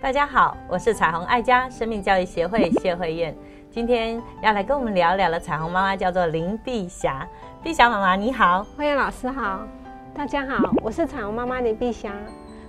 [0.00, 3.34] 大家好，我是彩虹爱家生命教育协会谢慧燕，
[3.70, 7.26] 今天要来跟我们聊聊的彩虹妈妈叫做林碧霞。
[7.62, 9.66] 碧霞妈妈你好，慧燕老师好，
[10.14, 12.12] 大家好，我是彩虹妈妈林碧霞。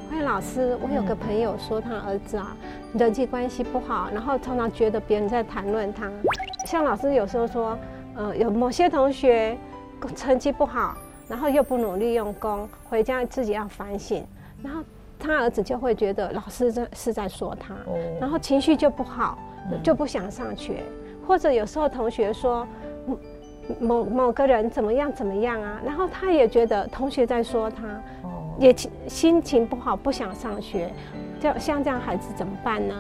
[0.09, 2.55] 慧燕老师，我有个朋友说他儿子啊
[2.93, 6.11] 人际关系不好，然后常常觉得别人在谈论他。
[6.65, 7.77] 像老师有时候说，
[8.21, 9.57] 呃，有某些同学
[10.15, 10.95] 成绩不好，
[11.27, 14.23] 然后又不努力用功，回家自己要反省，
[14.63, 14.83] 然后。
[15.23, 17.75] 他儿子就会觉得老师在是在说他，
[18.19, 19.37] 然后情绪就不好，
[19.83, 20.81] 就不想上学。
[21.27, 22.67] 或者有时候同学说
[23.79, 27.83] 某某个人怎么样怎么样啊，然后他也觉得同学在说他，
[28.57, 28.75] 也
[29.07, 30.91] 心情不好，不想上学。
[31.39, 32.95] 就像这样孩子怎么办呢？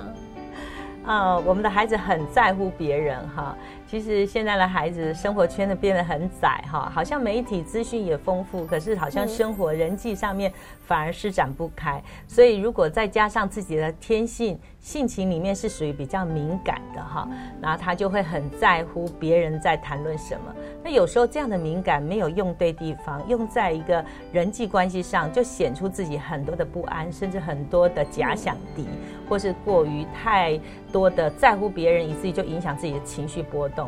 [1.07, 3.57] 呃，我们的孩子很在乎别人哈。
[3.91, 12.01] 其实现在的孩子生活圈子变得很窄哈，好像媒体资讯也丰富，可是好像生活人际上面反而施展不开。
[12.25, 14.57] 所以如果再加上自己的天性。
[14.81, 17.29] 性情里面是属于比较敏感的哈，
[17.61, 20.51] 然后他就会很在乎别人在谈论什么。
[20.83, 28.87] 那有时候这样的敏感没有用对地方，用在一个人际关系上，就显出自己很多的不安，甚至很多的假想敌，
[29.29, 30.59] 或是过于太
[30.91, 33.80] 多的在乎别人，以至于就影响自己的情绪波动。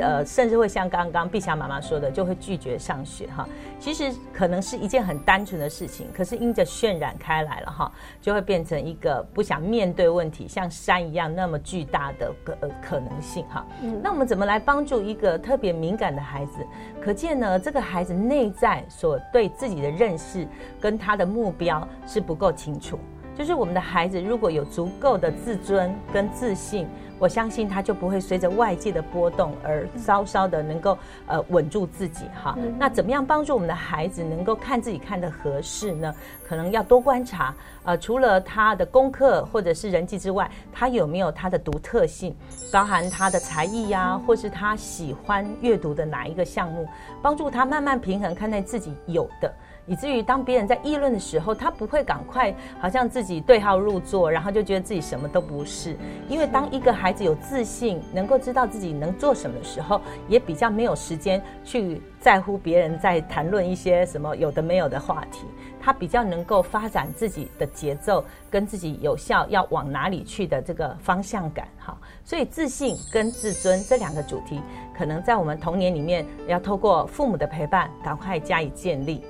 [0.00, 3.48] 呃，甚至会像刚刚碧霞妈妈说的，就会拒绝上学哈。
[3.78, 10.48] 其实可能是一件很单纯的事情，可是因着渲染开来了哈，就会变成一个不想面对问题。
[10.48, 13.66] 像山一样那么巨大的可可能性哈，
[14.02, 16.66] 那我们怎么来帮助一个特别敏感的孩子？
[17.00, 20.46] 可见呢，这个孩子内在所对自己的认识
[20.80, 22.98] 跟他的目标是不够清楚。
[23.38, 26.88] 就是我们的孩子如果有足够的自尊跟自信。
[27.20, 32.56] 我相信他就不会随着外界的波动而稍稍的能够呃稳住自己哈。
[32.78, 36.14] 那怎么样帮助我们的孩子能够看自己看的合适呢？
[36.46, 37.52] 可能要多观察。
[37.82, 42.36] 呃，除了他的功课或者是人际之外，他有没有他的独特性，
[42.72, 46.88] 包含他的才艺呀，或是他喜欢阅读的哪一个项目，
[47.20, 49.52] 帮助他慢慢平衡看待自己有的。
[49.88, 55.96] 以至于当别人在议论的时候，他不会赶快好像自己对号入座，然后就觉得自己什么都不是。
[56.28, 65.46] 因为当一个孩子有自信，能够知道自己能做什么的时候，也比较没有时间去在乎别人在谈论一些什么有的没有的话题。
[65.80, 71.66] 他比较能够发展自己的节奏，跟自己有效要往哪里去的这个方向感。
[71.78, 74.60] 哈，所以自信跟自尊这两个主题，
[74.94, 79.24] 可能在我们童年里面要透过父母的陪伴，赶快加以建立。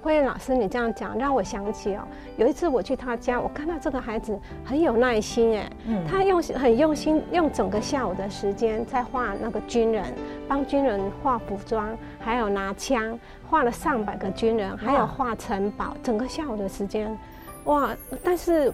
[0.00, 2.02] 慧燕老师，你这样讲让我想起哦，
[2.36, 5.70] 有一次我去他家，我看到这个孩子很有耐心哎，
[6.08, 10.04] 他用很用心，用整个下午的时间在画那个军人，
[10.46, 17.16] 帮军人画服装，还有拿枪，画了上百个军人，还有画城堡，整个下午的时间，
[17.64, 17.94] 哇！
[18.22, 18.72] 但是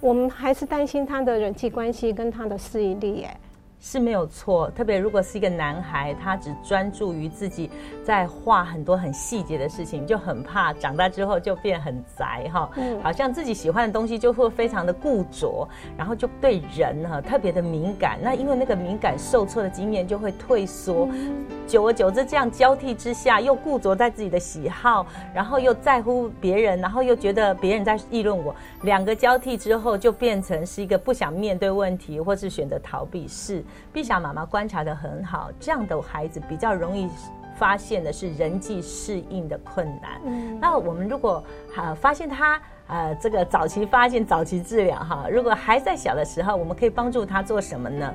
[0.00, 3.36] 我们还是担心他的人际关系跟他的适应力哎。
[3.80, 7.70] 是没有错，特别如果是一个男孩，他只专注于自己
[8.04, 12.68] 在画很多很细节的事情，就很怕长大之后就变很宅哈，
[13.02, 15.66] 好像自己喜欢的东西就会非常的固着，
[15.96, 18.18] 然后就对人哈特别的敏感。
[18.20, 21.08] 那因为那个敏感受挫的经验就会退缩，
[21.66, 33.64] 久而久之这样交替之下，又固着在自己的喜好，然后又在乎别人，然后又觉得别人在议论我，两个交替之后就变成是一个不想面对问题，或是选择逃避是。
[33.92, 37.08] 碧霞妈妈观察的很好，这样的孩子比较容易
[37.56, 40.20] 发现的是人际适应的困难。
[40.24, 41.42] 嗯，那我们如果
[41.74, 48.14] 哈发现他呃这个早期发现、早期治疗哈，如果还在小的时候，我们可以帮助他做什么呢？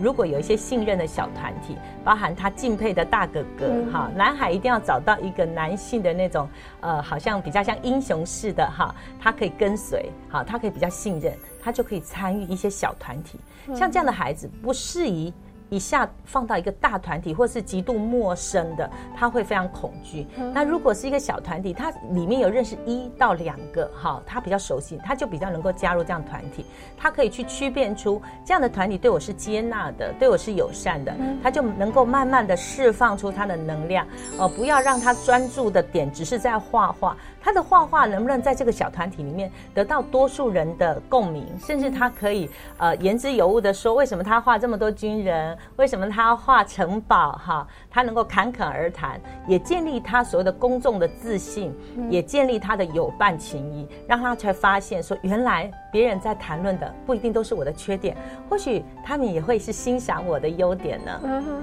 [0.00, 6.48] 如果有一些信任的小团体，包含他敬佩的大哥哥哈，男孩一定要找到一个男性的那种
[6.80, 11.32] 呃，好像比较像英雄似的哈，他可以跟随，好，他可以比较信任。
[11.62, 13.40] 他就可以参与一些小团体，
[13.74, 15.32] 像这样的孩子不适宜。
[15.70, 20.26] 一下放到一个大团体，或是极度陌生的，他会非常恐惧。
[20.52, 26.64] 那如果是一个小团体，他里面有认识一到两个，哈，他比较熟悉，他就比较能够加入这样团体。
[26.96, 34.06] 他可以去区辨出这样的团体对我是接纳的，对我是友善的，他就能够慢慢的释放出他的能量。
[34.38, 45.53] 哦，不要让他专注的点只是在画画，他的画画能不能在这个小团体里面得到多数人的共鸣，甚至他可以呃言之有物的说，为什么他画这么多军人？
[45.54, 45.60] 呢？
[45.76, 47.32] 为什么他要画城堡？
[47.32, 51.74] 哈，他能够侃侃而谈，也建立他所谓的公众的自信，
[52.10, 58.16] 也建立他的友伴情谊，让他才发现说，原来别人在谈论的不一定都是我的缺点，
[58.48, 61.20] 或许他们也会是欣赏我的优点呢。
[61.22, 61.62] 嗯哼，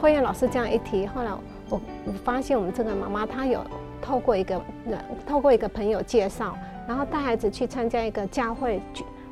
[0.00, 1.30] 慧燕老师这样一提，后来
[1.68, 3.64] 我我发现我们这个妈妈她有
[4.02, 4.54] 透过一个
[4.86, 6.56] 人，透过一个朋友介绍，
[6.86, 8.80] 然后带孩子去参加一个教会。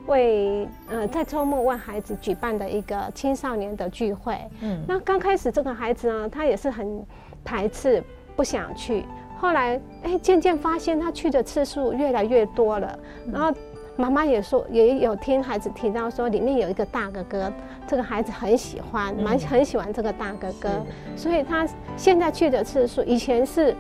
[0.07, 4.39] 为呃，在周末为孩子举办的一个青少年的聚会。
[4.61, 7.05] 嗯，那刚开始这个孩子呢，他也是很
[7.45, 8.03] 排斥，
[8.35, 9.05] 不想去。
[9.39, 12.99] 后来，哎，渐渐发现他去的次数越来越多了。
[13.33, 13.53] 然后
[13.97, 17.53] 妈妈也说，也有听孩子提到说，里面有一个大哥哥，
[17.87, 20.71] 这个孩子很喜欢，蛮很喜欢这个大哥哥，
[21.17, 21.67] 所以他
[21.97, 23.75] 现在去的次数，以前是。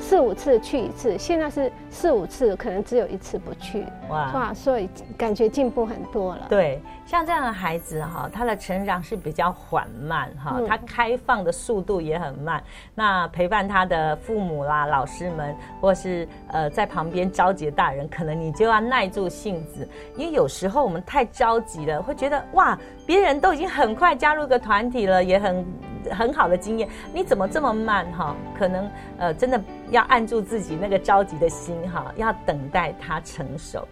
[0.00, 3.86] 四五次去一次，现在是四五次，可能只有一次不去。
[4.08, 6.46] 哇，哇，所以感觉进步很多了。
[6.48, 12.62] 对，像这样的孩子哈，他的成长是比较缓慢哈，他开放的速度也很慢。
[12.94, 25.64] 那陪伴他的父母啦、老师们，或是呃在旁边着急的大人，可能你就要耐住性子，因为有时候我们太着急了，会觉得哇，别人都已经很快加入个团体了，也很。
[26.10, 28.34] 很好的经验，你怎么这么慢哈？
[28.58, 29.60] 可能呃，真的
[29.90, 33.86] 要按住自己那个着急的心哈，要等待他成熟。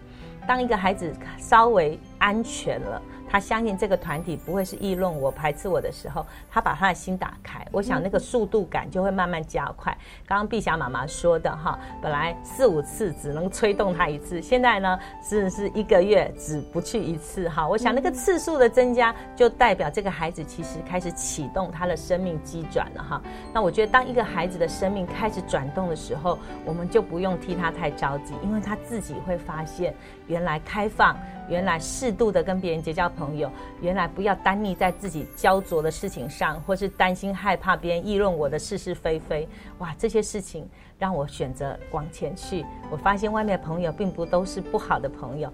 [0.49, 3.01] 当一个孩子稍微安全了。
[3.31, 9.97] 他相信这个团体不会是议论我、排斥我的时候，他把他的心打开，我想那个速度感就会慢慢加快。
[10.27, 17.69] 刚刚碧霞妈妈说的哈，本来四五次只能催动他一次，现在呢是是一个月只不去一次哈。
[17.69, 23.23] 我想那个次数的增加，就代表这个孩子其实开始启动他的生命机转了哈。
[23.55, 29.95] 那我觉得当一个孩子的生命开始转动的时候，我们就不用替他太着急，因为他自己会发现
[30.27, 31.17] 原来开放。
[31.51, 33.51] 原来适度的跟别人结交朋友，
[33.83, 39.47] 原来不要单溺在自己焦灼的事情上，或是担心害怕别人议论我的是是非非。
[39.79, 40.67] 哇，这些事情
[40.99, 42.65] 让我选择往前去。
[42.91, 45.53] 我发现外面的朋友并不都是不好的朋友，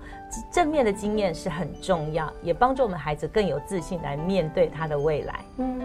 [0.53, 5.45] 正面的经验是很重要，也帮助我们孩子更有自信来面对他的未来。
[5.57, 5.81] 嗯，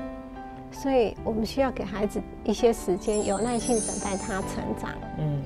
[0.72, 4.92] 所以我们需要给孩子一些时间，有耐心等待他成长。
[5.18, 5.42] 嗯。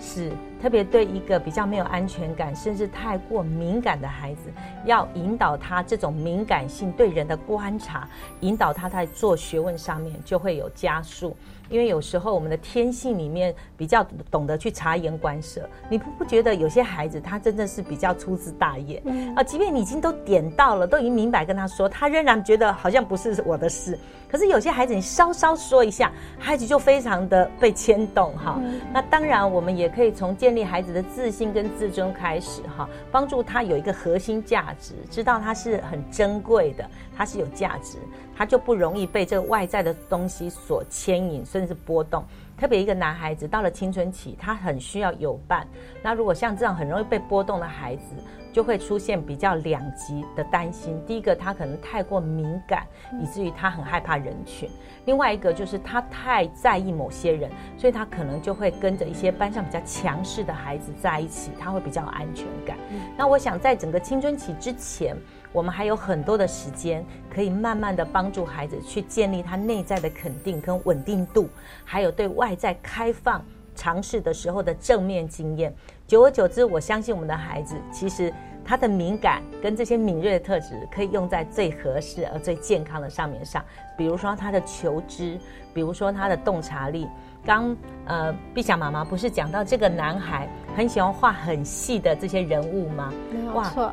[0.00, 0.30] 是
[0.60, 4.50] 特别对一个比较没有安全感，甚至太过敏感的孩子，
[4.84, 8.08] 要引导他这种敏感性对人的观察，
[8.40, 11.36] 引导他在做学问上面就会有加速。
[11.68, 19.02] 因为有时候我们的天性里面比较懂得去察言观色，你不不觉得有些孩子他真的是比较粗枝大叶
[19.36, 19.42] 啊？
[19.42, 23.98] 即便你已经都点到了，都已经明白跟他说，他仍然觉得好像不是我的事。
[24.30, 28.60] 可是有些孩子你稍稍说一下，孩子就非常的被牵动哈。
[28.92, 36.86] 那当然我们也可以从建立孩子的自信跟自尊开始哈，帮助他有一个核心价值，知道他是很珍贵的，
[37.16, 37.96] 他是有价值。
[38.36, 42.24] 他就不容易被这个外在的东西所牵引，甚至波动。
[42.56, 45.66] 特别一个男孩子到了青春期，他很需要有伴。
[46.02, 48.16] 那如果像这样很容易被波动的孩子，
[48.52, 51.00] 就会出现比较两极的担心。
[51.06, 52.84] 第一个，他可能太过敏感，
[53.22, 54.68] 以至于他很害怕人群；
[55.04, 62.76] 另外一个就是他太在意某些人，所以他可能就会跟着一些班上比较强势的孩子在一起，他会比较有安全感。
[63.16, 65.16] 那我想，在整个青春期之前。
[65.52, 71.48] 我们还有很多的时间，可以慢慢的帮助孩子去建立他内在的肯定跟稳定度，
[71.84, 75.74] 还有对外在开放尝试的时候的正面经验。
[76.06, 78.32] 久而久之，我相信我们的孩子其实
[78.64, 83.64] 他的敏感跟这些敏锐的特质，可以用在最合适而最健康的上面上。
[83.96, 85.38] 比如说他的求知，
[85.74, 87.08] 比如说他的洞察力。
[87.44, 90.46] 刚呃，碧霞妈妈不是讲到这个男孩
[90.76, 93.10] 很喜欢画很细的这些人物吗？
[93.32, 93.90] 没有错。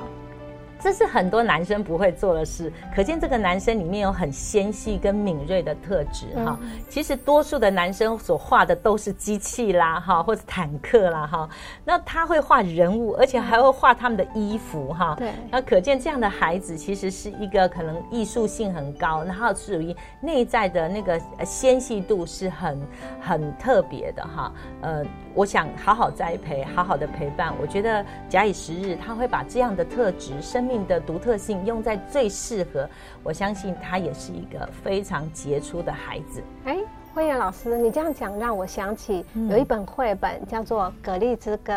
[0.86, 6.60] 这是很多男生不会做的事，可见这个男生里面有很纤细跟敏锐的特质哈。
[6.88, 11.50] 其实多数的男生所画的都是机器啦哈，或者坦克啦哈。
[11.84, 15.15] 那他会画人物，而且还会画他们的衣服哈。
[15.18, 15.32] 对。
[15.50, 22.80] 那可见这样的孩子其实是一个可能艺术性很高，然后属于内在的那个纤细度是很
[23.20, 24.54] 很特别的哈。
[24.82, 25.04] 呃。
[25.36, 27.54] 我想好好栽培，好好的陪伴。
[27.62, 32.88] 我觉得假以时日，他会把这样的特质、生命的独特性用在最适合。
[33.22, 36.42] 我相信他也是一个非常杰出的孩子。
[36.63, 36.77] 哎，
[37.13, 41.74] 慧妍老师，你这样讲让我想起有一本绘本叫做《蛤蜊之歌》，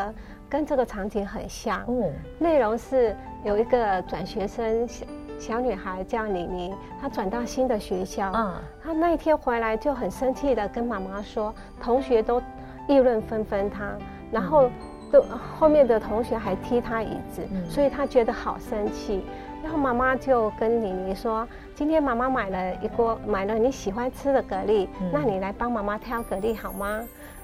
[0.48, 1.84] 跟这个场景很像。
[1.88, 5.04] 嗯，内容是有一个转学生小
[5.36, 8.30] 小女孩叫李妮，她转到新的学校。
[8.36, 12.40] 嗯，她那一天回来就很生气的跟妈妈说，同学都。
[12.88, 13.92] 议论纷纷，他，
[14.32, 14.68] 然后
[15.12, 15.22] 都
[15.58, 19.24] 后面的同学还踢他椅子，所以他觉得好生气。
[19.62, 27.00] 然后妈妈就跟妮妮说：“今天妈妈买了一锅，买了你喜欢吃的蛤蜊，那你来帮妈妈挑蛤蜊好吗？”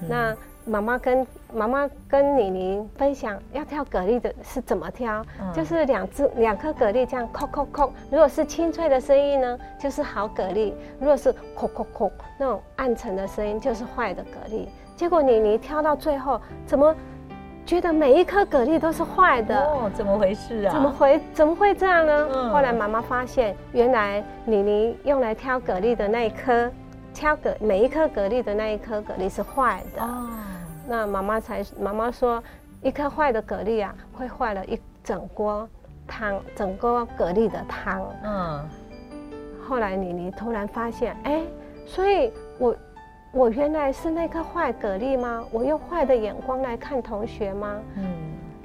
[0.07, 0.35] 那
[0.65, 5.23] 妈妈跟妈妈跟妮妮分享要挑蛤蜊的是怎么挑，
[5.53, 14.65] 就是两只两颗蛤蜊这样扣扣扣，如果是清脆的声音呢，就是好蛤蜊；如果是扣扣扣那种暗沉的声音，就是坏的蛤蜊。
[14.95, 16.95] 结果妮妮挑到最后，怎么
[17.65, 19.59] 觉得每一颗蛤蜊都是坏的？
[19.59, 20.71] 哦，怎么回事啊？
[20.71, 22.49] 怎么回怎么会这样呢？
[22.51, 26.71] 后来妈妈发现，原来妮妮用来挑蛤蜊的那一颗，
[27.13, 30.01] 挑蛤每一颗蛤蜊的那一颗蛤蜊是坏的。
[30.01, 30.29] 哦。
[30.87, 32.41] 那妈妈才妈妈说，
[32.81, 35.67] 一颗坏的蛤蜊啊，会坏了一整锅
[36.07, 38.01] 汤，整锅蛤蜊的汤。
[38.23, 38.69] 嗯。
[39.67, 41.41] 后来妮妮突然发现，哎，
[41.87, 42.75] 所以我
[43.35, 45.43] 我原来是那颗坏蛤蜊吗？
[45.51, 47.75] 我用坏的眼光来看同学吗？
[47.97, 48.05] 嗯。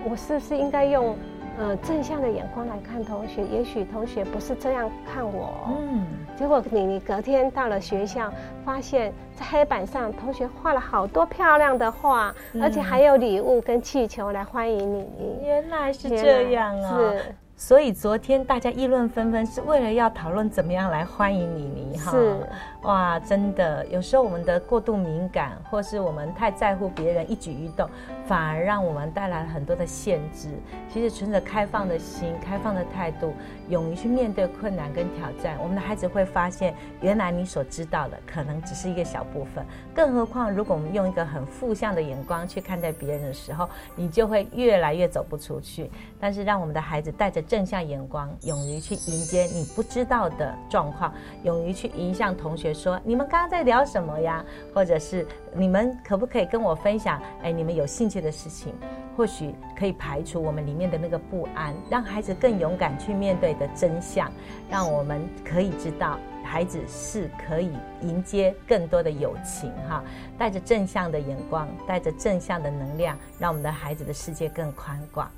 [0.09, 1.17] 我是不是应该用
[1.59, 3.45] 呃正向的眼光来看同学？
[3.47, 5.53] 也许同学不是这样看我。
[5.77, 6.07] 嗯。
[6.37, 8.33] 结果你你隔天到了学校，
[8.65, 15.41] 发现在黑板上同学画了好多漂亮的画，而且还有礼物跟气球来欢迎妮妮。
[15.43, 16.97] 原来是这样啊！
[16.97, 17.35] 是。
[17.61, 22.11] 所以昨天大家议论纷纷，是为了要讨论怎么样来欢迎妮妮哈。
[22.11, 22.49] 是。
[22.85, 27.87] 哇，真的，有时候我们的过度敏感，或是我们太在乎别人一举一动，
[28.31, 30.51] 反而让我们带来了很多的限制。
[30.89, 33.35] 其实存着开放的心、开放的态度，
[33.69, 39.67] 勇于去面对困难跟挑战，我们的孩子会发现，原来你所知道的可能只是一个小部分。
[39.93, 45.91] 更何况，如果我们用一个很负向的眼光去看待别人的时候，你就会越来越走不出去。
[46.21, 52.73] 但是，让我们的孩子带着正向眼光，勇于去迎接你不知道的状况，勇于去迎向同学。
[52.73, 54.45] 说你们刚刚在聊什么呀？
[54.73, 57.21] 或者是你们可不可以跟我分享？
[57.43, 58.73] 哎，你们有兴趣的事情，
[59.17, 64.31] 或许可以排除我们里面的那个不安，让孩子更勇敢去面对的真相，
[64.71, 70.03] 让我们可以知道孩子是可以迎接更多的友情哈。
[70.39, 75.31] 带着正向的眼光，带着正向的能量，让我们的孩子的世界更宽广。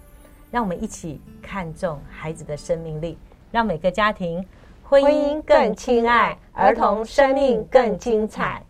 [0.50, 3.16] 让我们一起看重孩子的生命力，
[3.50, 4.44] 让每个家庭。
[4.84, 8.62] 婚姻更亲爱，儿童生命更精彩。